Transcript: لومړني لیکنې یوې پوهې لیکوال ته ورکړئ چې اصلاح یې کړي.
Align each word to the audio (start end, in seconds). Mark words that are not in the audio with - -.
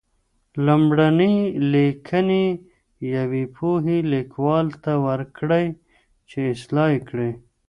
لومړني 0.65 1.35
لیکنې 1.73 2.45
یوې 3.15 3.43
پوهې 3.55 3.97
لیکوال 4.13 4.67
ته 4.83 4.93
ورکړئ 5.07 5.65
چې 6.29 6.37
اصلاح 6.53 6.87
یې 6.93 6.99
کړي. 7.09 7.31